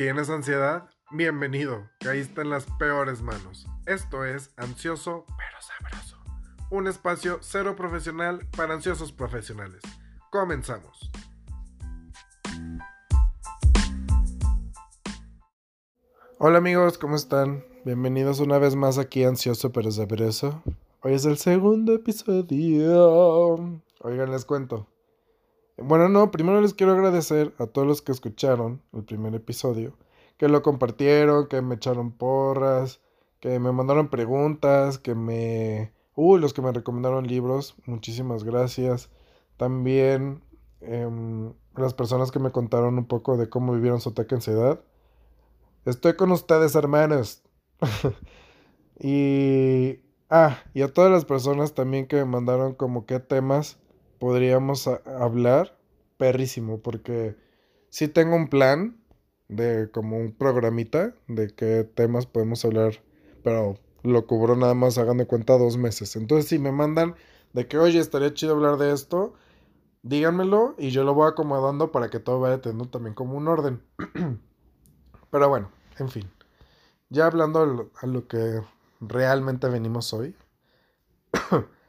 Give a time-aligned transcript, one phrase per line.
[0.00, 0.88] ¿Tienes ansiedad?
[1.10, 3.66] Bienvenido, caíste en las peores manos.
[3.84, 6.16] Esto es Ansioso pero Sabroso,
[6.70, 9.82] un espacio cero profesional para ansiosos profesionales.
[10.30, 11.10] Comenzamos.
[16.38, 17.62] Hola amigos, ¿cómo están?
[17.84, 20.62] Bienvenidos una vez más aquí a Ansioso pero Sabroso.
[21.02, 23.82] Hoy es el segundo episodio.
[24.00, 24.86] Oigan, les cuento.
[25.82, 29.96] Bueno, no, primero les quiero agradecer a todos los que escucharon el primer episodio,
[30.36, 33.00] que lo compartieron, que me echaron porras,
[33.40, 35.92] que me mandaron preguntas, que me...
[36.14, 39.08] Uy, los que me recomendaron libros, muchísimas gracias.
[39.56, 40.42] También
[40.82, 44.80] em, las personas que me contaron un poco de cómo vivieron su ataque de ansiedad.
[45.86, 47.42] Estoy con ustedes, hermanos.
[49.00, 50.00] y...
[50.28, 53.79] Ah, y a todas las personas también que me mandaron como qué temas
[54.20, 55.76] podríamos hablar
[56.18, 57.34] perrísimo, porque
[57.88, 58.96] sí tengo un plan
[59.48, 63.02] de como un programita de qué temas podemos hablar,
[63.42, 66.14] pero lo cubro nada más, hagan de cuenta, dos meses.
[66.14, 67.16] Entonces, si me mandan
[67.52, 69.34] de que, oye, estaría chido hablar de esto,
[70.02, 73.82] díganmelo y yo lo voy acomodando para que todo vaya teniendo también como un orden.
[75.30, 76.30] pero bueno, en fin.
[77.08, 78.60] Ya hablando a lo que
[79.00, 80.36] realmente venimos hoy.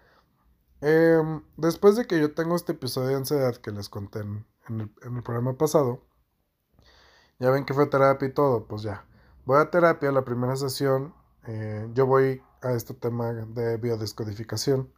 [0.82, 5.24] Em, después de que yo tengo este episodio de ansiedad que les conté en, el,
[5.24, 6.02] programa pasado,
[7.40, 9.06] ya ven que fue terapia y todo, pues ya.
[9.46, 11.14] Voy a terapia, la primera sesión,
[11.48, 14.92] eh, yo voy a este tema de biodescodificación.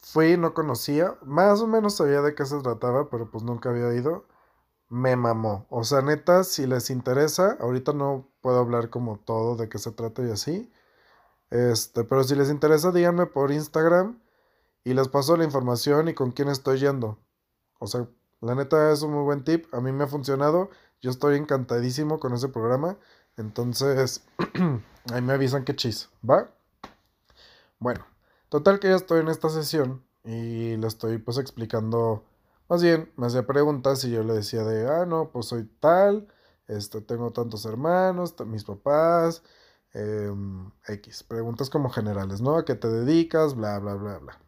[0.00, 3.94] Fui, no conocía, más o menos sabía de qué se trataba, pero pues nunca había
[3.94, 4.26] ido.
[4.88, 5.66] Me mamó.
[5.70, 9.92] O sea, neta, si les interesa, ahorita no puedo hablar como todo de qué se
[9.92, 10.72] trata y así.
[11.50, 14.18] Este, pero si les interesa, díganme por Instagram
[14.84, 17.18] y les paso la información y con quién estoy yendo.
[17.78, 18.06] O sea,
[18.40, 19.72] la neta es un muy buen tip.
[19.74, 20.70] A mí me ha funcionado.
[21.00, 22.98] Yo estoy encantadísimo con ese programa.
[23.36, 24.24] Entonces,
[25.12, 26.50] ahí me avisan qué chis, ¿va?
[27.78, 28.06] Bueno,
[28.50, 32.24] total que ya estoy en esta sesión y le estoy pues explicando.
[32.68, 36.28] Más bien, me hacía preguntas y yo le decía de, ah, no, pues soy tal,
[36.66, 39.42] este, tengo tantos hermanos, mis papás,
[39.92, 41.22] em, X.
[41.24, 42.56] Preguntas como generales, ¿no?
[42.56, 43.54] ¿A qué te dedicas?
[43.54, 44.43] Bla, bla, bla, bla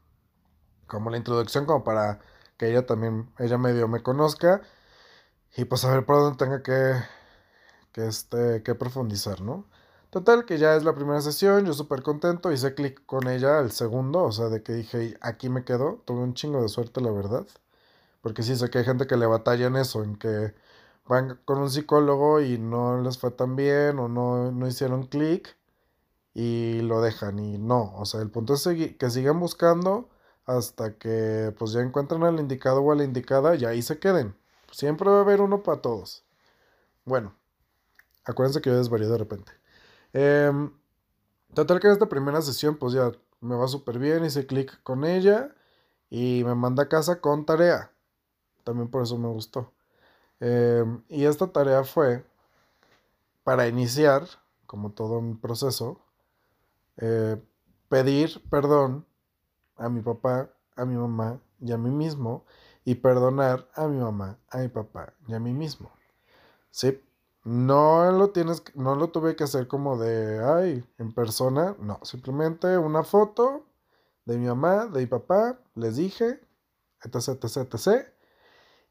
[0.87, 2.21] como la introducción, como para
[2.57, 4.63] que ella también, ella medio me conozca
[5.57, 6.95] y pues a ver por dónde tenga que,
[7.93, 9.67] que, este, que profundizar, ¿no?
[10.11, 13.73] Total, que ya es la primera sesión, yo súper contento, hice clic con ella al
[13.73, 17.11] segundo, o sea, de que dije, aquí me quedo, tuve un chingo de suerte, la
[17.11, 17.47] verdad,
[18.23, 20.55] porque sí sé que hay gente que le batalla en eso, en que
[21.07, 25.57] van con un psicólogo y no les fue tan bien o no, no hicieron clic
[26.35, 28.65] y lo dejan y no, o sea, el punto es
[28.99, 30.09] que sigan buscando
[30.47, 34.37] hasta que pues ya encuentran al indicado o a la indicada y ahí se queden.
[34.71, 36.25] Siempre va a haber uno para todos.
[37.05, 37.35] Bueno,
[38.25, 39.53] acuérdense que yo desvarío de repente.
[40.13, 40.73] Em,
[41.55, 45.05] total que en esta primera sesión pues ya me va súper bien, hice clic con
[45.05, 45.55] ella
[46.11, 47.91] y me manda a casa con tarea.
[48.65, 49.73] También por eso me gustó.
[50.41, 52.25] Em, y esta tarea fue
[53.45, 54.25] para iniciar,
[54.67, 56.01] como todo un proceso,
[56.99, 57.41] eh,
[57.89, 59.07] pedir perdón
[59.77, 62.45] a mi papá, a mi mamá y a mí mismo
[62.85, 65.91] y perdonar a mi mamá, a mi papá y a mí mismo.
[66.71, 67.01] Sí,
[67.45, 72.77] no lo tienes, no lo tuve que hacer como de, ay, en persona, no, simplemente
[72.79, 73.67] una foto
[74.25, 76.41] de mi mamá, de mi papá, les dije,
[77.03, 78.07] etc, etc, etc.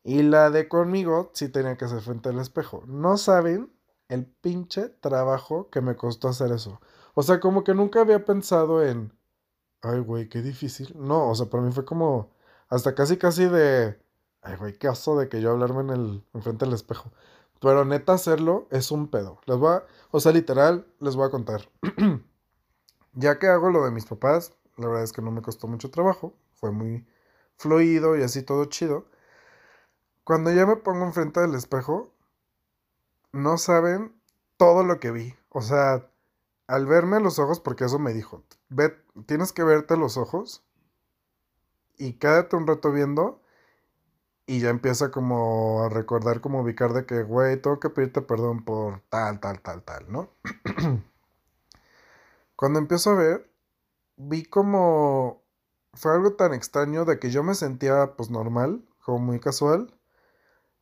[0.03, 2.83] Y la de conmigo sí tenía que hacer frente al espejo.
[2.87, 3.71] No saben
[4.07, 6.79] el pinche trabajo que me costó hacer eso.
[7.13, 9.11] O sea, como que nunca había pensado en,
[9.85, 10.93] Ay, güey, qué difícil.
[10.97, 12.31] No, o sea, para mí fue como
[12.69, 13.99] hasta casi casi de,
[14.41, 17.11] ay, güey, qué oso de que yo hablarme en el enfrente del espejo.
[17.61, 19.39] Pero neta hacerlo es un pedo.
[19.45, 21.69] Les voy a, o sea, literal, les voy a contar.
[23.13, 25.91] ya que hago lo de mis papás, la verdad es que no me costó mucho
[25.91, 27.05] trabajo, fue muy
[27.57, 29.05] fluido y así todo chido.
[30.23, 32.11] Cuando ya me pongo enfrente del espejo,
[33.31, 34.15] no saben
[34.57, 35.35] todo lo que vi.
[35.49, 36.09] O sea,
[36.67, 38.95] al verme los ojos, porque eso me dijo, ve,
[39.25, 40.63] tienes que verte los ojos
[41.97, 43.41] y quédate un rato viendo
[44.47, 48.63] y ya empieza como a recordar, como ubicar de que, güey, tengo que pedirte perdón
[48.63, 50.29] por tal, tal, tal, tal, ¿no?
[52.55, 53.51] Cuando empiezo a ver,
[54.17, 55.43] vi como
[55.93, 59.97] fue algo tan extraño de que yo me sentía pues normal, como muy casual,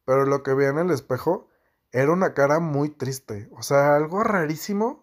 [0.06, 1.47] pero lo que veía en el espejo
[1.91, 5.02] era una cara muy triste, o sea, algo rarísimo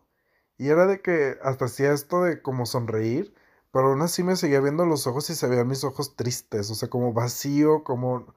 [0.61, 3.35] y era de que hasta hacía esto de como sonreír,
[3.73, 6.75] pero aún así me seguía viendo los ojos y se veían mis ojos tristes, o
[6.75, 8.35] sea, como vacío, como,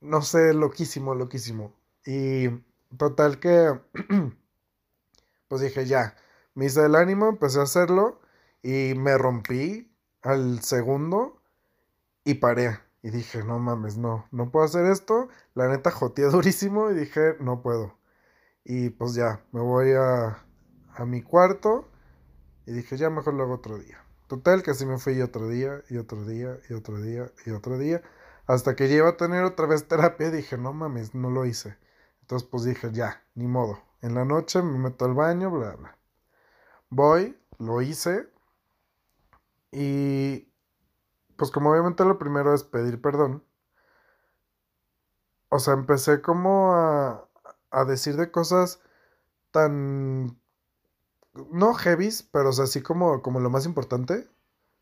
[0.00, 1.74] no sé, loquísimo, loquísimo.
[2.06, 2.48] Y
[2.96, 3.78] Total que,
[5.48, 6.16] pues dije, ya,
[6.54, 8.20] me hice el ánimo, empecé a hacerlo
[8.62, 9.92] y me rompí
[10.22, 11.42] al segundo
[12.24, 12.78] y paré.
[13.02, 15.28] Y dije, no mames, no, no puedo hacer esto.
[15.54, 17.98] La neta joteé durísimo y dije, no puedo.
[18.64, 20.44] Y pues ya, me voy a,
[20.98, 21.88] a mi cuarto
[22.66, 24.04] y dije, ya mejor lo hago otro día.
[24.26, 27.78] Total, que así me fui otro día y otro día y otro día y otro
[27.78, 28.02] día.
[28.46, 31.78] Hasta que llevo a tener otra vez terapia dije, no mames, no lo hice.
[32.22, 33.80] Entonces pues dije, ya, ni modo.
[34.02, 35.96] En la noche me meto al baño, bla, bla.
[36.90, 38.28] Voy, lo hice.
[39.70, 40.52] Y
[41.36, 43.44] pues como obviamente lo primero es pedir perdón.
[45.50, 47.28] O sea, empecé como a,
[47.70, 48.80] a decir de cosas
[49.52, 50.38] tan...
[51.52, 54.28] No heavies, pero o así como, como lo más importante.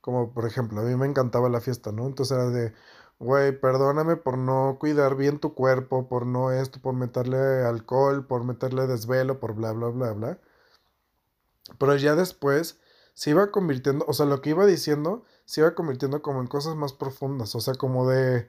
[0.01, 2.07] Como por ejemplo, a mí me encantaba la fiesta, ¿no?
[2.07, 2.73] Entonces era de,
[3.19, 8.45] güey, perdóname por no cuidar bien tu cuerpo, por no esto, por meterle alcohol, por
[8.45, 10.41] meterle desvelo, por bla, bla, bla, bla.
[11.79, 12.79] Pero ya después
[13.15, 16.77] se iba convirtiendo, o sea, lo que iba diciendo se iba convirtiendo como en cosas
[16.77, 18.49] más profundas, o sea, como de,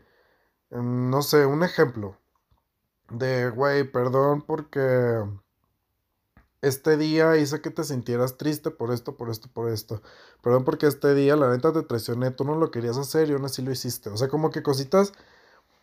[0.71, 2.17] mm, no sé, un ejemplo
[3.09, 5.23] de, güey, perdón porque
[6.67, 10.01] este día hice que te sintieras triste por esto, por esto, por esto.
[10.41, 13.45] Perdón porque este día la neta te traicioné, tú no lo querías hacer y aún
[13.45, 14.09] así lo hiciste.
[14.09, 15.13] O sea, como que cositas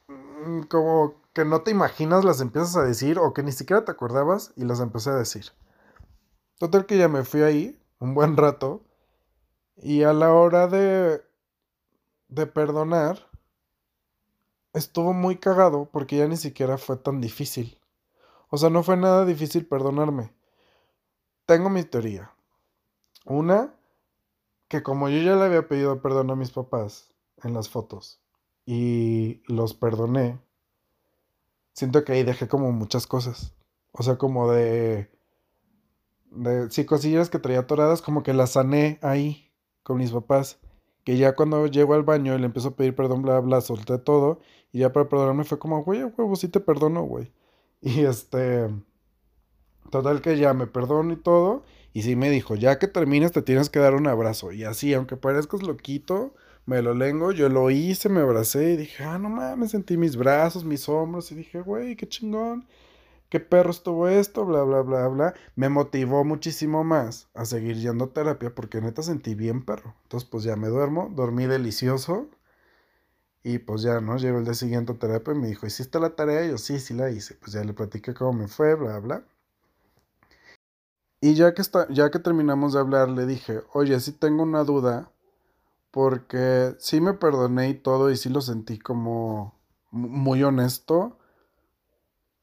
[0.09, 3.93] mm, como que no te imaginas las empiezas a decir o que ni siquiera te
[3.93, 5.47] acordabas y las empecé a decir.
[6.59, 8.83] Total que ya me fui ahí un buen rato
[9.77, 11.23] y a la hora de
[12.29, 13.29] de perdonar
[14.73, 17.79] estuvo muy cagado porque ya ni siquiera fue tan difícil.
[18.51, 20.34] O sea, no fue nada difícil perdonarme
[21.47, 22.33] tengo mi teoría.
[23.25, 23.75] Una,
[24.69, 27.13] que como yo ya le había pedido perdón a mis papás
[27.43, 28.21] en las fotos
[28.67, 30.39] y los perdoné,
[31.73, 33.55] siento que ahí dejé como muchas cosas.
[33.93, 35.11] O sea, como de...
[36.31, 39.53] de sí, cosillas que traía atoradas, como que las sané ahí
[39.83, 40.59] con mis papás.
[41.05, 43.99] Que ya cuando llego al baño y le empiezo a pedir perdón, bla, bla, solté
[43.99, 44.41] todo.
[44.73, 47.33] Y ya para perdonarme fue como, güey, huevo, sí te perdono, güey.
[47.81, 48.71] Y este...
[49.95, 51.63] Total que ya me perdono y todo.
[51.93, 54.51] Y sí me dijo, ya que termines te tienes que dar un abrazo.
[54.51, 56.35] Y así, aunque parezcas loquito,
[56.67, 57.31] me lo lengo.
[57.31, 61.31] Yo lo hice, me abracé y dije, ah, no mames, sentí mis brazos, mis hombros.
[61.31, 62.67] Y dije, güey, qué chingón.
[63.29, 65.35] Qué perro estuvo esto, bla, bla, bla, bla.
[65.55, 69.95] Me motivó muchísimo más a seguir yendo a terapia porque neta sentí bien perro.
[70.03, 72.29] Entonces, pues ya me duermo, dormí delicioso.
[73.45, 74.17] Y pues ya, ¿no?
[74.17, 76.45] Llego el día siguiente a terapia y me dijo, ¿hiciste la tarea?
[76.45, 77.37] Y yo, sí, sí la hice.
[77.37, 79.25] Pues ya le platiqué cómo me fue, bla, bla.
[81.25, 84.63] Y ya que, está, ya que terminamos de hablar, le dije, oye, sí tengo una
[84.63, 85.11] duda,
[85.91, 89.55] porque sí me perdoné y todo, y sí lo sentí como
[89.91, 91.17] muy honesto,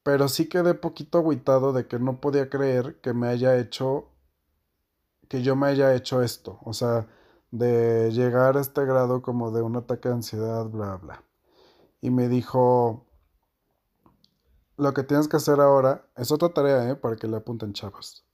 [0.02, 4.08] pero sí quedé poquito agüitado de que no podía creer que me haya hecho,
[5.30, 7.08] que yo me haya hecho esto, o sea,
[7.52, 11.24] de llegar a este grado como de un ataque de ansiedad, bla, bla.
[12.02, 13.06] Y me dijo,
[14.78, 16.96] lo que tienes que hacer ahora es otra tarea, ¿eh?
[16.96, 18.26] Para que le apunten chavos.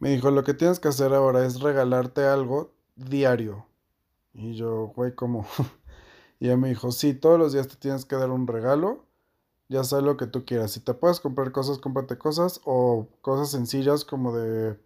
[0.00, 3.66] Me dijo, lo que tienes que hacer ahora es regalarte algo diario.
[4.32, 5.46] Y yo, güey, ¿cómo?
[6.40, 9.04] y ella me dijo, sí, todos los días te tienes que dar un regalo.
[9.68, 10.72] Ya sabes lo que tú quieras.
[10.72, 12.62] Si te puedes comprar cosas, cómprate cosas.
[12.64, 14.80] O cosas sencillas como de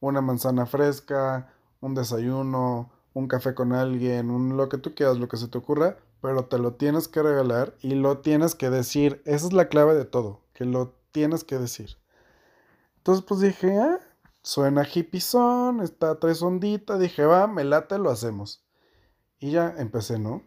[0.00, 5.28] una manzana fresca, un desayuno, un café con alguien, un, lo que tú quieras, lo
[5.28, 5.96] que se te ocurra.
[6.20, 9.22] Pero te lo tienes que regalar y lo tienes que decir.
[9.24, 11.96] Esa es la clave de todo, que lo tienes que decir.
[12.98, 13.98] Entonces pues dije, ah,
[14.42, 14.86] Suena
[15.20, 16.98] son, está tres onditas.
[16.98, 18.64] Dije, va, me late, lo hacemos.
[19.38, 20.42] Y ya empecé, ¿no?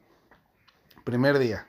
[1.04, 1.68] Primer día.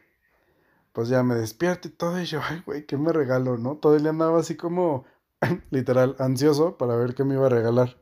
[0.93, 2.21] Pues ya me despierto y todo.
[2.21, 3.76] Y yo, ay, güey, ¿qué me regalo, no?
[3.76, 5.04] Todo el día andaba así como,
[5.71, 7.97] literal, ansioso para ver qué me iba a regalar.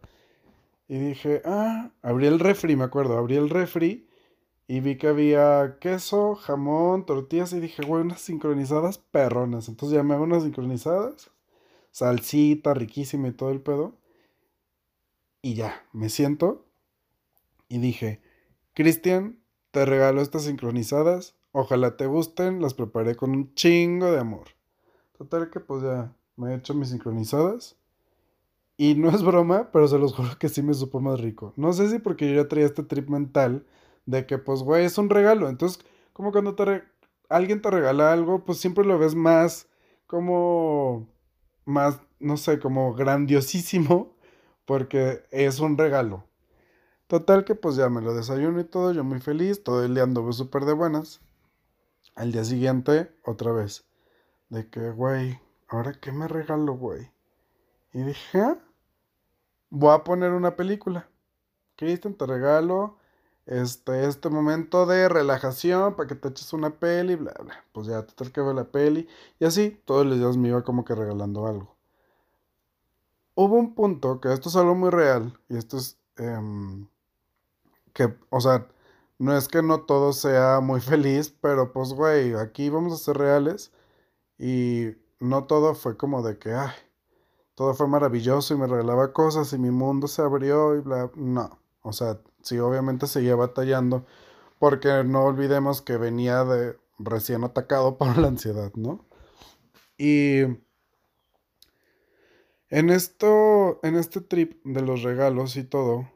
[0.89, 3.17] Y dije, ah, abrí el refri, me acuerdo.
[3.19, 4.09] Abrí el refri
[4.69, 7.53] y vi que había queso, jamón, tortillas.
[7.53, 9.69] Y dije, güey, unas sincronizadas perronas.
[9.69, 11.31] Entonces ya me hago unas sincronizadas.
[11.91, 14.02] Salsita, riquísima y todo el pedo.
[15.43, 16.65] Y ya, me siento
[17.69, 18.23] y dije,
[18.75, 19.41] Cristian,
[19.73, 24.49] te regalo estas sincronizadas, ojalá te gusten, las preparé con un chingo de amor.
[25.19, 27.77] Total que pues ya me he hecho mis sincronizadas.
[28.77, 31.53] Y no es broma, pero se los juro que sí me supo más rico.
[31.57, 33.67] No sé si porque yo ya traía este trip mental
[34.07, 35.49] de que pues güey es un regalo.
[35.49, 36.85] Entonces como cuando te
[37.29, 39.69] alguien te regala algo, pues siempre lo ves más
[40.07, 41.09] como
[41.65, 44.12] más, no sé, como grandiosísimo
[44.73, 46.25] porque es un regalo.
[47.07, 50.05] Total que pues ya me lo desayuno y todo, yo muy feliz, todo el día
[50.05, 51.21] ando súper de buenas.
[52.15, 53.85] Al día siguiente, otra vez,
[54.49, 55.39] de que, güey,
[55.69, 57.13] ¿ahora qué me regalo, güey?
[57.93, 58.59] Y dije, ah,
[59.69, 61.07] voy a poner una película.
[61.77, 62.97] Cristian, te regalo
[63.45, 67.63] este, este momento de relajación para que te eches una peli, bla, bla.
[67.73, 69.07] Pues ya, te que ver la peli.
[69.39, 71.77] Y así, todos los días me iba como que regalando algo.
[73.35, 76.87] Hubo un punto, que esto es algo muy real, y esto es em,
[77.93, 78.69] que, o sea,
[79.19, 83.17] no es que no todo sea muy feliz, pero pues, güey, aquí vamos a ser
[83.19, 83.73] reales.
[84.39, 86.73] Y no todo fue como de que, ay,
[87.55, 91.11] todo fue maravilloso y me regalaba cosas y mi mundo se abrió y bla.
[91.15, 94.05] No, o sea, sí, obviamente seguía batallando,
[94.59, 99.05] porque no olvidemos que venía de recién atacado por la ansiedad, ¿no?
[99.99, 100.43] Y
[102.73, 106.11] en esto, en este trip de los regalos y todo,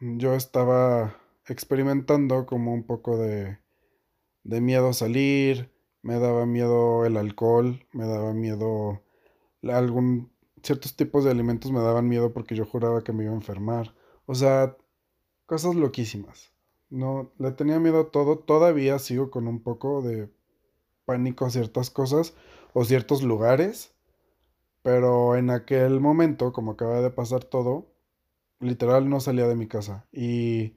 [0.00, 3.58] yo estaba experimentando como un poco de,
[4.42, 9.02] de miedo a salir, me daba miedo el alcohol, me daba miedo
[9.62, 10.30] algún
[10.62, 13.94] ciertos tipos de alimentos me daban miedo porque yo juraba que me iba a enfermar.
[14.26, 14.76] O sea,
[15.46, 16.52] cosas loquísimas.
[16.88, 18.38] No, le tenía miedo a todo.
[18.38, 20.28] Todavía sigo con un poco de
[21.04, 22.34] pánico a ciertas cosas
[22.72, 23.94] o ciertos lugares.
[24.82, 27.92] Pero en aquel momento, como acaba de pasar todo,
[28.60, 30.06] literal no salía de mi casa.
[30.12, 30.76] Y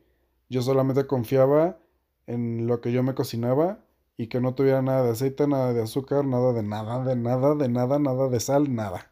[0.50, 1.80] yo solamente confiaba
[2.28, 3.86] en lo que yo me cocinaba
[4.18, 7.56] y que no tuviera nada de aceite, nada de azúcar, nada de nada, de nada,
[7.56, 9.12] de nada, nada de sal, nada.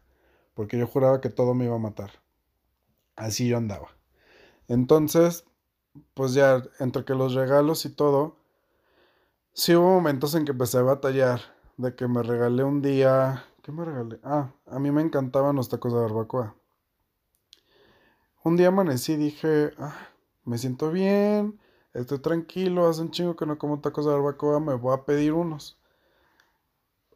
[0.54, 2.10] Porque yo juraba que todo me iba a matar.
[3.16, 3.88] Así yo andaba.
[4.68, 5.44] Entonces,
[6.14, 8.36] pues ya entre que los regalos y todo,
[9.52, 11.40] sí hubo momentos en que empecé a batallar,
[11.76, 14.18] de que me regalé un día, ¿qué me regalé?
[14.24, 16.56] Ah, a mí me encantaban los tacos de barbacoa.
[18.44, 20.08] Un día amanecí y dije, ah,
[20.44, 21.60] me siento bien,
[21.94, 25.32] estoy tranquilo, hace un chingo que no como tacos de barbacoa, me voy a pedir
[25.32, 25.78] unos.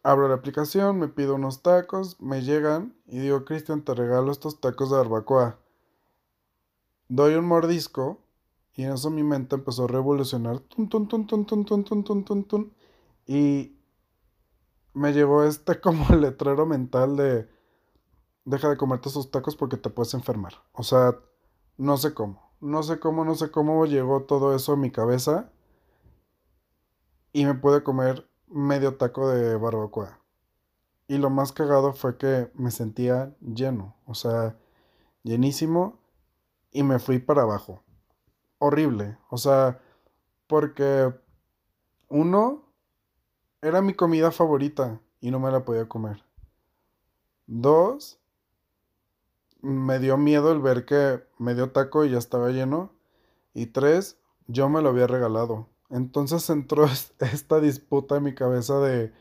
[0.05, 4.61] Abro la aplicación, me pido unos tacos, me llegan y digo, Cristian, te regalo estos
[4.61, 5.59] tacos de barbacoa.
[7.09, 8.21] Doy un mordisco
[8.75, 10.63] y en eso mi mente empezó a revolucionar.
[13.27, 13.76] y
[14.97, 17.49] me llevó este como letrero mental de
[18.45, 20.55] deja de comerte esos tacos porque te puedes enfermar.
[20.73, 21.19] O sea,
[21.77, 22.55] no sé cómo.
[22.61, 25.51] No sé cómo, no sé cómo llegó todo eso a mi cabeza.
[27.33, 30.21] Y me pude comer medio taco de barbacoa.
[31.09, 33.97] Y lo más cagado fue que me sentía lleno.
[34.07, 34.57] O sea,
[35.23, 36.01] llenísimo.
[36.71, 37.83] Y me fui para abajo
[38.59, 39.19] horrible.
[39.31, 39.81] O sea,
[40.47, 41.15] porque
[42.09, 42.66] uno,
[43.67, 46.23] era mi comida favorita y no me la podía comer.
[47.49, 48.21] Dos,
[49.61, 52.93] me dio miedo el ver que me dio taco y ya estaba lleno.
[53.55, 55.69] Y tres, yo me lo había regalado.
[55.91, 56.87] Entonces entró
[57.19, 59.13] esta disputa en mi cabeza de,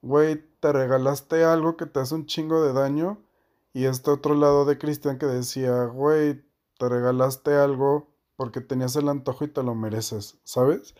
[0.00, 3.18] güey, te regalaste algo que te hace un chingo de daño.
[3.72, 6.44] Y este otro lado de Cristian que decía, güey,
[6.78, 10.94] te regalaste algo porque tenías el antojo y te lo mereces, ¿sabes?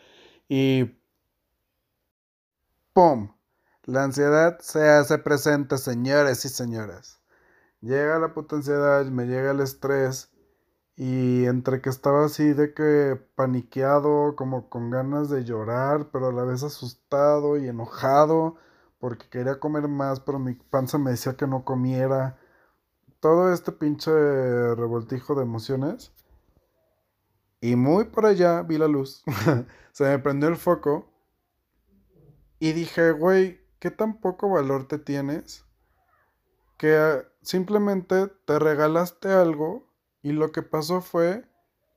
[0.49, 0.97] Y...
[2.95, 3.35] ¡Pum!
[3.87, 7.21] La ansiedad se hace presente, señores y señoras.
[7.81, 10.31] Llega la puta ansiedad, me llega el estrés
[10.95, 16.33] y entre que estaba así de que paniqueado, como con ganas de llorar, pero a
[16.33, 18.55] la vez asustado y enojado
[19.01, 22.39] porque quería comer más, pero mi panza me decía que no comiera.
[23.19, 26.13] Todo este pinche revoltijo de emociones
[27.61, 29.25] y muy por allá vi la luz.
[29.93, 31.13] Se me prendió el foco.
[32.64, 35.66] Y dije, güey, ¿qué tan poco valor te tienes?
[36.78, 39.87] Que ah, simplemente te regalaste algo
[40.23, 41.44] y lo que pasó fue,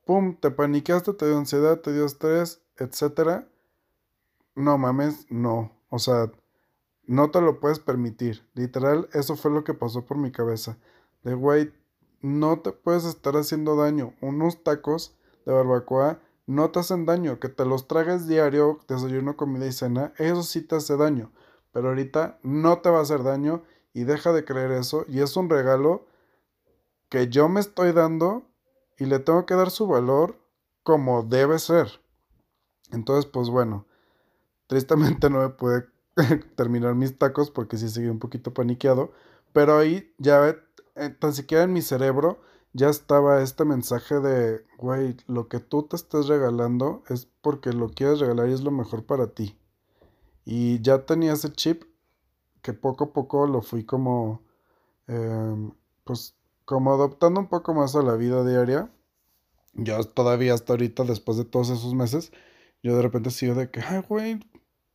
[0.04, 3.46] pum, te paniqueaste, te dio ansiedad, te dio estrés, etc.
[4.56, 5.72] No mames, no.
[5.88, 6.30] O sea,
[7.06, 8.46] no te lo puedes permitir.
[8.52, 10.76] Literal, eso fue lo que pasó por mi cabeza.
[11.22, 11.72] De, güey,
[12.20, 14.12] no te puedes estar haciendo daño.
[14.20, 17.38] Unos tacos de barbacoa no te hacen daño.
[17.38, 21.30] Que te los tragues diario, desayuno, comida y cena, eso sí te hace daño.
[21.72, 23.62] Pero ahorita no te va a hacer daño
[23.92, 25.04] y deja de creer eso.
[25.08, 26.06] Y es un regalo
[27.10, 28.42] que yo me estoy dando
[28.98, 30.38] y le tengo que dar su valor
[30.82, 32.00] como debe ser.
[32.92, 33.86] Entonces, pues bueno,
[34.66, 35.86] tristemente no me pude
[36.56, 39.12] terminar mis tacos porque sí seguí un poquito paniqueado.
[39.52, 40.48] Pero ahí ya,
[40.96, 42.40] eh, tan siquiera en mi cerebro,
[42.72, 47.88] ya estaba este mensaje de, güey, lo que tú te estás regalando es porque lo
[47.88, 49.58] quieres regalar y es lo mejor para ti.
[50.44, 51.84] Y ya tenía ese chip
[52.62, 54.42] que poco a poco lo fui como,
[55.08, 55.72] em,
[56.04, 58.90] pues, como adoptando un poco más a la vida diaria.
[59.74, 62.32] Yo todavía hasta ahorita, después de todos esos meses,
[62.82, 64.40] yo de repente sigo de que, ay, güey,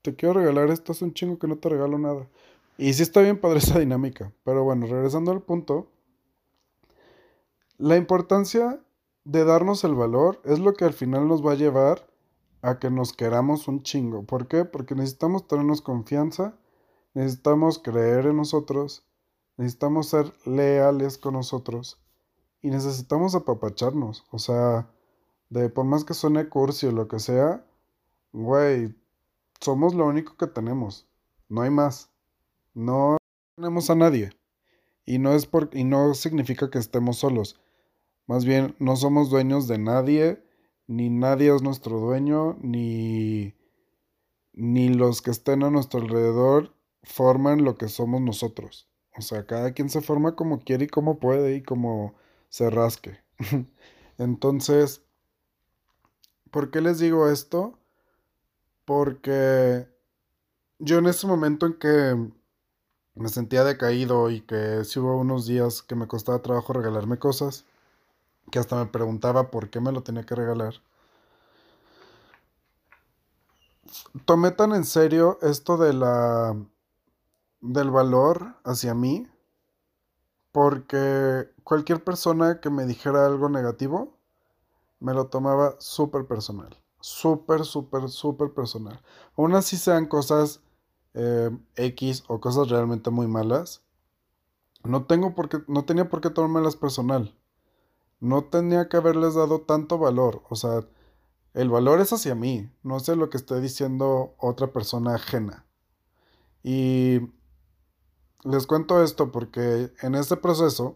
[0.02, 2.28] te quiero regalar esto, es un chingo que no te regalo nada.
[2.78, 4.34] Y sí está bien padre esa dinámica.
[4.44, 5.90] Pero bueno, regresando al punto.
[7.84, 8.82] La importancia
[9.26, 12.08] de darnos el valor es lo que al final nos va a llevar
[12.62, 14.24] a que nos queramos un chingo.
[14.24, 14.64] ¿Por qué?
[14.64, 16.58] Porque necesitamos tenernos confianza,
[17.14, 19.06] necesitamos creer en nosotros,
[19.58, 22.00] necesitamos ser leales con nosotros
[22.62, 24.24] y necesitamos apapacharnos.
[24.32, 24.88] O sea,
[25.50, 27.66] de por más que suene cursi o lo que sea,
[28.32, 28.96] güey,
[29.60, 31.06] somos lo único que tenemos.
[31.50, 32.10] No hay más.
[32.74, 33.18] No
[33.58, 34.32] tenemos a nadie.
[35.06, 37.60] Y no es por, y no significa que estemos solos.
[38.28, 40.44] Más bien, no somos dueños de nadie,
[40.88, 43.54] ni nadie es nuestro dueño, ni,
[44.54, 48.88] ni los que estén a nuestro alrededor forman lo que somos nosotros.
[49.18, 52.16] O sea, cada quien se forma como quiere y como puede y como
[52.50, 53.20] se rasque.
[54.18, 55.02] Entonces,
[56.52, 57.78] ¿por qué les digo esto?
[58.86, 59.88] Porque
[60.80, 62.32] yo en ese momento en que
[63.16, 67.66] me sentía decaído y que si hubo unos días que me costaba trabajo regalarme cosas,
[68.54, 70.76] que hasta me preguntaba por qué me lo tenía que regalar.
[74.26, 76.56] Tomé tan en serio esto de la
[77.62, 79.28] del valor hacia mí
[80.52, 84.20] porque cualquier persona que me dijera algo negativo
[85.00, 89.02] me lo tomaba súper personal, súper, súper, súper personal.
[89.36, 90.62] Aún así sean cosas
[91.16, 93.82] eh, X o cosas realmente muy malas,
[94.84, 97.36] no tengo por qué, no tenía por qué tomármelas personal.
[98.24, 100.44] No tenía que haberles dado tanto valor.
[100.48, 100.88] O sea,
[101.54, 105.66] el valor es hacia mí, no sé lo que esté diciendo otra persona ajena.
[106.64, 107.20] Y
[108.46, 110.96] les cuento esto porque en este proceso,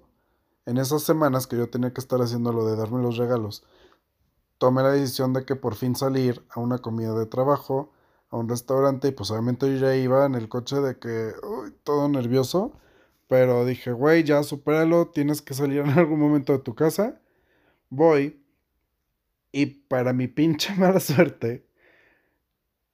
[0.66, 3.66] en esas semanas que yo tenía que estar haciendo lo de darme los regalos,
[4.58, 7.92] tomé la decisión de que por fin salir a una comida de trabajo,
[8.30, 11.76] a un restaurante, y pues obviamente yo ya iba en el coche de que, uy,
[11.84, 12.72] todo nervioso,
[13.28, 17.22] pero dije, güey, ya supéralo, tienes que salir en algún momento de tu casa.
[17.90, 18.42] Voy,
[19.52, 21.66] y para mi pinche mala suerte,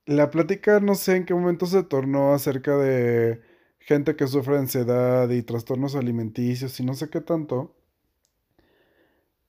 [0.05, 3.41] la plática no sé en qué momento se tornó acerca de
[3.79, 7.75] gente que sufre ansiedad y trastornos alimenticios y no sé qué tanto,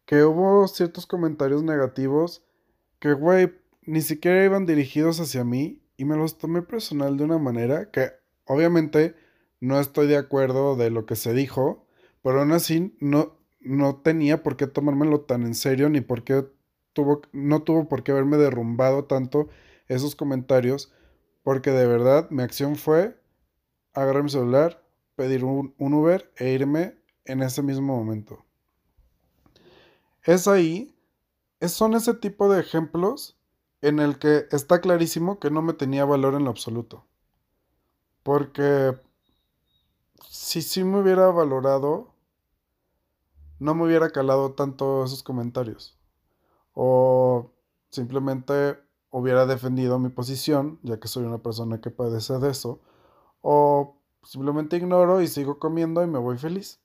[0.07, 2.45] que hubo ciertos comentarios negativos
[2.99, 7.39] que, güey, ni siquiera iban dirigidos hacia mí y me los tomé personal de una
[7.39, 8.13] manera que
[8.45, 9.15] obviamente
[9.61, 11.87] no estoy de acuerdo de lo que se dijo,
[12.23, 16.47] pero aún así no, no tenía por qué tomármelo tan en serio ni por qué
[16.93, 19.49] tuvo, no tuvo por qué haberme derrumbado tanto
[19.89, 20.93] esos comentarios,
[21.43, 23.21] porque de verdad mi acción fue
[23.93, 24.83] agarrar mi celular,
[25.15, 28.45] pedir un, Uber e irme en ese mismo momento.
[30.23, 30.95] Es ahí,
[31.61, 33.39] son ese tipo de ejemplos
[33.83, 37.07] en el que está clarísimo que no me tenía valor en lo absoluto.
[38.23, 38.95] Porque
[40.29, 42.15] si sí me hubiera valorado,
[43.59, 45.99] no me hubiera calado tanto esos comentarios.
[46.75, 47.51] O
[47.91, 48.79] simplemente
[49.11, 52.81] hubiera defendido mi posición, ya que soy una persona que padece de eso.
[53.43, 56.81] O simplemente ignoro y sigo comiendo y me voy feliz.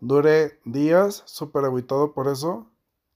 [0.00, 2.66] Duré días súper aguitado por eso.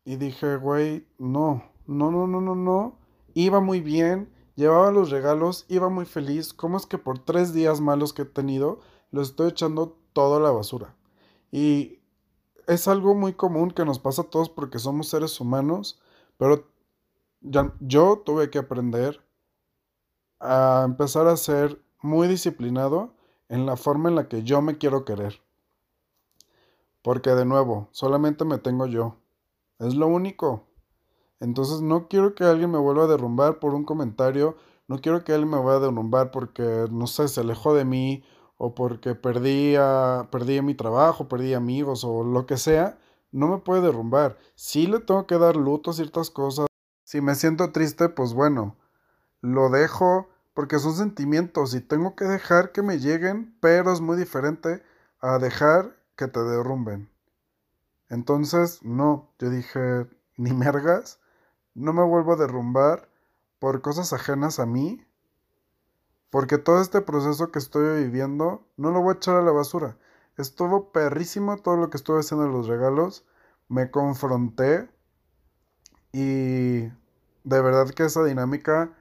[0.05, 2.98] Y dije, güey, no, no, no, no, no, no.
[3.35, 6.53] Iba muy bien, llevaba los regalos, iba muy feliz.
[6.53, 8.81] ¿Cómo es que por tres días malos que he tenido,
[9.12, 10.97] lo estoy echando todo a la basura?
[11.53, 12.01] Y
[12.66, 16.03] es algo muy común que nos pasa a todos porque somos seres humanos,
[16.37, 16.66] pero
[17.40, 19.25] yo tuve que aprender
[20.40, 23.14] a empezar a ser muy disciplinado
[23.49, 25.40] en la forma en la que yo me quiero querer.
[27.03, 29.18] Porque de nuevo, solamente me tengo yo.
[29.79, 30.67] Es lo único.
[31.40, 34.57] Entonces no quiero que alguien me vuelva a derrumbar por un comentario.
[34.88, 38.24] No quiero que alguien me vaya a derrumbar porque, no sé, se alejó de mí
[38.57, 39.74] o porque perdí,
[40.31, 42.98] perdí mi trabajo, perdí amigos o lo que sea.
[43.31, 44.38] No me puede derrumbar.
[44.55, 46.66] Sí le tengo que dar luto a ciertas cosas.
[47.05, 48.77] Si me siento triste, pues bueno,
[49.40, 54.16] lo dejo porque son sentimientos y tengo que dejar que me lleguen, pero es muy
[54.16, 54.83] diferente
[55.20, 57.09] a dejar que te derrumben.
[58.09, 61.20] Entonces, no, yo dije, ni mergas,
[61.79, 63.09] no me vuelvo a derrumbar
[63.59, 65.07] por cosas ajenas a mí,
[66.31, 69.97] porque todo este proceso que estoy viviendo no lo voy a echar a la basura.
[70.37, 73.25] Estuvo perrísimo todo lo que estuve haciendo en los regalos,
[73.69, 74.88] me confronté
[76.12, 76.81] y
[77.45, 78.93] de verdad que esa dinámica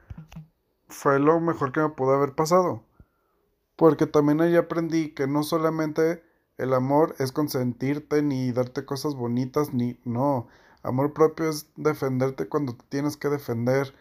[0.87, 2.83] fue lo mejor que me pudo haber pasado.
[3.75, 6.23] Porque también ahí aprendí que no solamente
[6.57, 10.47] el amor es consentirte ni darte cosas bonitas, ni no.
[10.83, 13.93] Amor propio es defenderte cuando tienes que defender.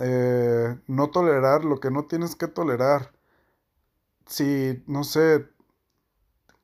[0.00, 3.12] Eh, no tolerar lo que no tienes que tolerar.
[4.26, 5.46] si, no sé,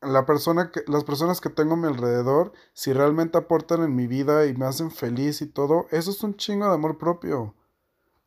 [0.03, 4.07] la persona que, las personas que tengo a mi alrededor, si realmente aportan en mi
[4.07, 7.55] vida y me hacen feliz y todo, eso es un chingo de amor propio.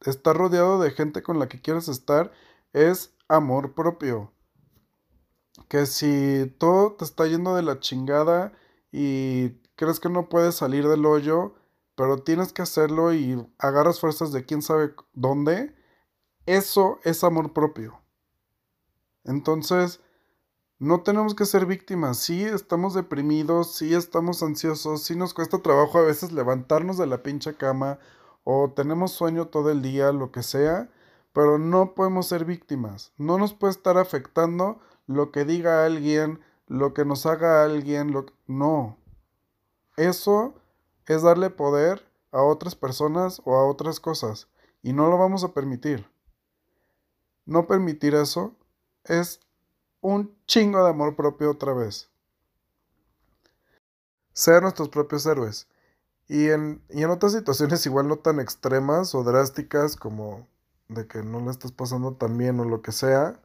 [0.01, 2.31] Estar rodeado de gente con la que quieres estar
[2.73, 4.31] es amor propio.
[5.67, 8.53] Que si todo te está yendo de la chingada
[8.91, 11.53] y crees que no puedes salir del hoyo,
[11.95, 15.75] pero tienes que hacerlo y agarras fuerzas de quién sabe dónde,
[16.45, 18.01] eso es amor propio.
[19.23, 20.01] Entonces,
[20.77, 22.17] no tenemos que ser víctimas.
[22.17, 27.23] Sí, estamos deprimidos, sí estamos ansiosos, sí nos cuesta trabajo a veces levantarnos de la
[27.23, 27.99] pinche cama
[28.43, 30.89] o tenemos sueño todo el día, lo que sea,
[31.33, 33.13] pero no podemos ser víctimas.
[33.17, 38.25] No nos puede estar afectando lo que diga alguien, lo que nos haga alguien, lo
[38.47, 38.97] no.
[39.97, 40.55] Eso
[41.05, 44.47] es darle poder a otras personas o a otras cosas
[44.81, 46.09] y no lo vamos a permitir.
[47.45, 48.55] No permitir eso
[49.03, 49.39] es
[50.01, 52.09] un chingo de amor propio otra vez.
[54.33, 55.67] Ser nuestros propios héroes.
[56.27, 60.47] Y en, y en otras situaciones igual no tan extremas o drásticas como
[60.87, 63.39] de que no le estás pasando tan bien o lo que sea,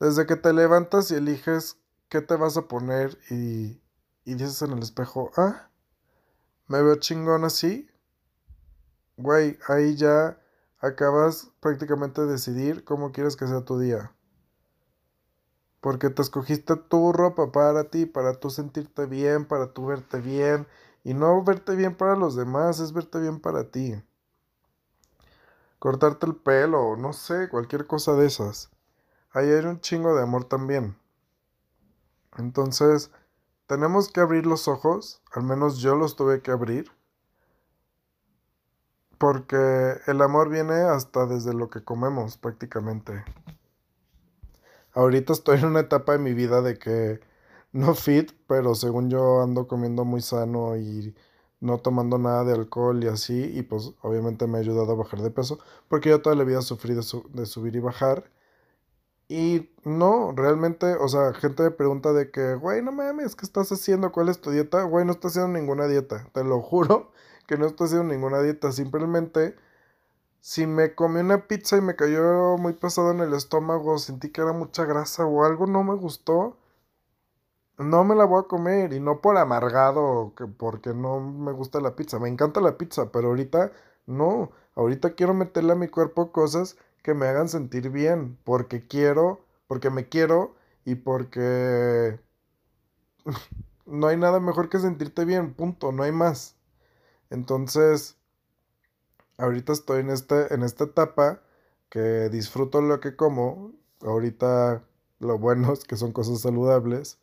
[0.00, 1.76] desde que te levantas y eliges
[2.08, 3.81] qué te vas a poner y,
[4.24, 5.68] y dices en el espejo, ah,
[6.68, 7.88] me veo chingón así,
[9.16, 10.38] güey, ahí ya
[10.78, 14.12] acabas prácticamente de decidir cómo quieres que sea tu día.
[15.80, 20.66] Porque te escogiste tu ropa para ti, para tú sentirte bien, para tú verte bien.
[21.04, 24.00] Y no verte bien para los demás, es verte bien para ti.
[25.80, 28.70] Cortarte el pelo, no sé, cualquier cosa de esas.
[29.32, 30.96] Ahí hay un chingo de amor también.
[32.38, 33.10] Entonces,
[33.72, 36.90] tenemos que abrir los ojos, al menos yo los tuve que abrir.
[39.16, 43.24] Porque el amor viene hasta desde lo que comemos prácticamente
[44.94, 47.20] ahorita estoy en una etapa de mi vida de que
[47.72, 51.14] no fit, pero según yo ando comiendo muy sano y
[51.60, 55.22] no tomando nada de alcohol y así, y pues obviamente me ha ayudado a bajar
[55.22, 55.58] de peso,
[55.88, 58.30] porque yo toda la vida sufrí de, de subir y bajar.
[59.34, 63.72] Y no, realmente, o sea, gente me pregunta de que, güey, no mames, ¿qué estás
[63.72, 64.12] haciendo?
[64.12, 64.82] ¿Cuál es tu dieta?
[64.82, 67.12] Güey, no estoy haciendo ninguna dieta, te lo juro
[67.46, 69.56] que no estoy haciendo ninguna dieta, simplemente
[70.40, 74.42] si me comí una pizza y me cayó muy pesado en el estómago, sentí que
[74.42, 76.58] era mucha grasa o algo no me gustó,
[77.78, 81.80] no me la voy a comer y no por amargado, que porque no me gusta
[81.80, 83.72] la pizza, me encanta la pizza, pero ahorita
[84.06, 89.44] no, ahorita quiero meterle a mi cuerpo cosas que me hagan sentir bien, porque quiero,
[89.66, 92.20] porque me quiero y porque
[93.86, 96.56] no hay nada mejor que sentirte bien, punto, no hay más.
[97.30, 98.16] Entonces,
[99.38, 101.42] ahorita estoy en, este, en esta etapa
[101.90, 103.72] que disfruto lo que como.
[104.02, 104.84] Ahorita
[105.20, 107.18] lo bueno es que son cosas saludables,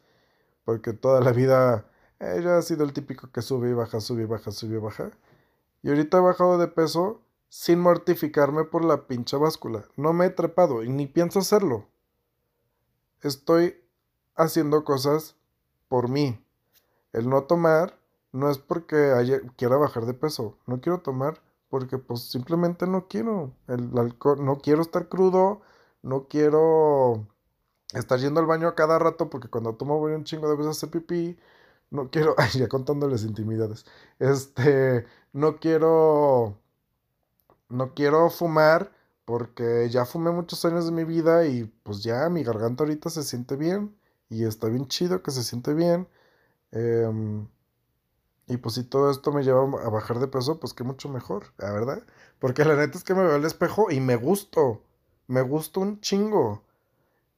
[0.65, 1.85] porque toda la vida
[2.19, 5.11] ella ha sido el típico que sube y baja, sube y baja, sube y baja.
[5.83, 9.85] Y ahorita he bajado de peso sin mortificarme por la pincha báscula.
[9.97, 11.87] No me he trepado y ni pienso hacerlo.
[13.21, 13.75] Estoy
[14.35, 15.35] haciendo cosas
[15.87, 16.43] por mí.
[17.11, 17.99] El no tomar
[18.31, 19.13] no es porque
[19.57, 20.57] quiera bajar de peso.
[20.67, 25.61] No quiero tomar porque pues simplemente no quiero el alcohol, no quiero estar crudo,
[26.01, 27.27] no quiero
[27.93, 30.67] estar yendo al baño a cada rato porque cuando tomo voy un chingo de veces
[30.67, 31.37] a hacer pipí,
[31.91, 33.85] no quiero, ay, ya contándoles intimidades,
[34.19, 36.57] este, no quiero,
[37.69, 38.91] no quiero fumar
[39.25, 43.23] porque ya fumé muchos años de mi vida y pues ya mi garganta ahorita se
[43.23, 43.95] siente bien
[44.29, 46.07] y está bien chido que se siente bien.
[46.71, 47.09] Eh,
[48.47, 51.53] y pues si todo esto me lleva a bajar de peso, pues qué mucho mejor,
[51.57, 52.03] la verdad.
[52.39, 54.81] Porque la neta es que me veo al espejo y me gusto.
[55.27, 56.63] Me gusto un chingo.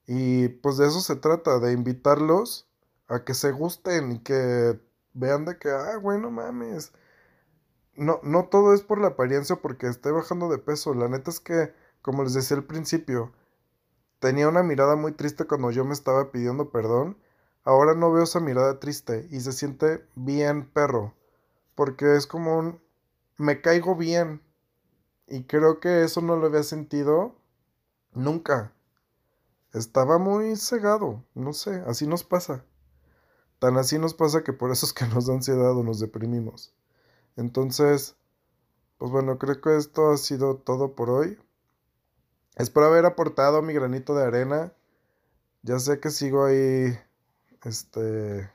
[0.08, 2.68] Y pues de eso se trata, de invitarlos
[3.08, 4.80] a que se gusten y que
[5.14, 6.94] vean de que, ah, bueno, mames.
[7.96, 10.94] No, no todo es por la apariencia porque esté bajando de peso.
[10.94, 13.32] La neta es que, como les decía al principio,
[14.20, 17.18] tenía una mirada muy triste cuando yo me estaba pidiendo perdón
[17.64, 21.14] Ahora no veo esa mirada triste y se siente bien perro,
[21.76, 22.82] porque es como un
[23.38, 24.42] me caigo bien
[25.28, 27.36] y creo que eso no lo había sentido
[28.14, 28.74] nunca.
[29.74, 32.66] Estaba muy cegado, no sé, así nos pasa.
[33.60, 36.74] Tan así nos pasa que por eso es que nos da ansiedad o nos deprimimos.
[37.38, 38.16] Entonces,
[38.98, 41.38] pues bueno, creo que esto ha sido todo por hoy.
[42.56, 44.74] Espero haber aportado mi granito de arena.
[45.64, 46.98] Ya sé que sigo ahí
[47.66, 48.50] este, de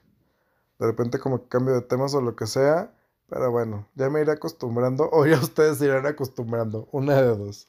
[0.79, 2.95] repente como que cambio de temas o lo que sea,
[3.29, 7.69] pero bueno, ya me iré acostumbrando o ya ustedes irán acostumbrando, una de dos.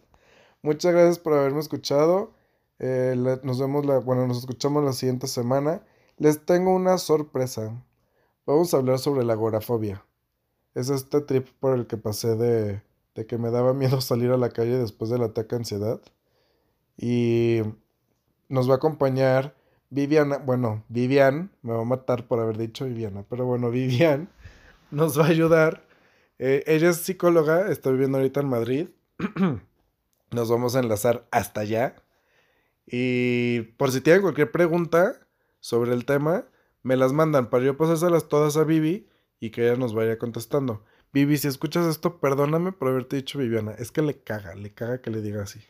[0.64, 2.34] Muchas gracias por haberme escuchado
[2.80, 5.84] Eh, nos vemos la, bueno, nos escuchamos la siguiente semana.
[6.18, 7.84] Les tengo una sorpresa.
[8.48, 10.07] Vamos a hablar sobre la agorafobia.
[10.78, 12.84] Es este trip por el que pasé de,
[13.16, 16.00] de que me daba miedo salir a la calle después del ataque a ansiedad.
[16.98, 17.62] Y
[18.48, 19.56] nos va a acompañar
[19.90, 24.30] Viviana, bueno, Vivian, me va a matar por haber dicho Viviana, pero bueno, Vivian
[24.92, 25.84] nos va a ayudar.
[26.38, 28.90] Eh, ella es psicóloga, está viviendo ahorita en Madrid.
[30.32, 31.96] nos vamos a enlazar hasta allá.
[32.86, 35.28] Y por si tienen cualquier pregunta
[35.60, 36.46] sobre el tema,
[36.84, 39.08] me las mandan para yo pasárselas todas a Vivi
[39.40, 40.84] y que ella nos vaya contestando.
[41.14, 43.72] Vivi, si escuchas esto, perdóname por haberte dicho Viviana.
[43.72, 45.62] Es que le caga, le caga que le diga así.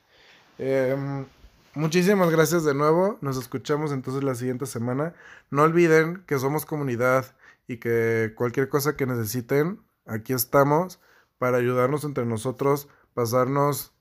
[0.58, 1.26] Em,
[1.74, 3.18] muchísimas gracias de nuevo.
[3.22, 5.14] Nos escuchamos entonces la siguiente semana.
[5.52, 7.36] No olviden que somos comunidad
[7.68, 11.00] y que cualquier cosa que necesiten, aquí estamos
[11.38, 13.94] para ayudarnos entre nosotros, pasarnos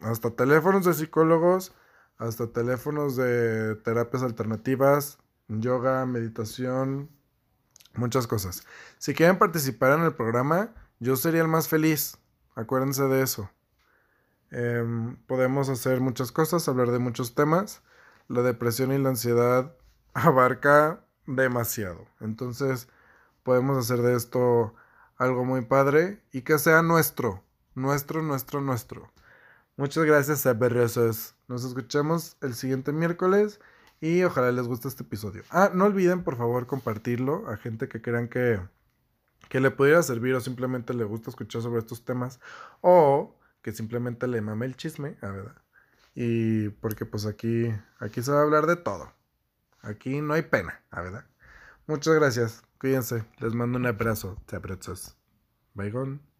[0.00, 1.72] hasta teléfonos de psicólogos
[2.18, 7.10] hasta teléfonos de terapias alternativas, yoga, meditación,
[7.96, 8.64] muchas cosas.
[8.98, 12.18] Si quieren participar en el programa, yo sería el más feliz.
[12.54, 13.50] Acuérdense de eso.
[14.50, 17.82] Em, podemos hacer muchas cosas, hablar de muchos temas.
[18.28, 19.74] La depresión y la ansiedad
[20.14, 22.06] abarca demasiado.
[22.20, 22.88] Entonces,
[23.42, 24.74] podemos hacer de esto
[25.16, 27.42] algo muy padre y que sea nuestro,
[27.74, 29.12] nuestro, nuestro, nuestro.
[29.76, 31.34] Muchas gracias, saberrosos.
[31.48, 33.60] Nos escuchamos el siguiente miércoles
[34.04, 35.44] y ojalá les guste este episodio.
[35.48, 38.60] Ah, no olviden por favor compartirlo a gente que crean que,
[39.48, 42.38] que le pudiera servir o simplemente le gusta escuchar sobre estos temas
[42.82, 45.56] o que simplemente le mame el chisme, a verdad.
[46.14, 49.10] Y porque pues aquí, aquí se va a hablar de todo.
[49.80, 51.24] Aquí no hay pena, a verdad.
[51.86, 52.62] Muchas gracias.
[52.78, 53.24] Cuídense.
[53.38, 54.36] Les mando un abrazo.
[54.46, 55.16] Sabrosos.
[55.72, 56.33] Bye, gone.